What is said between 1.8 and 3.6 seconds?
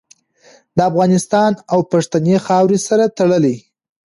پښتنې خاورې سره تړلې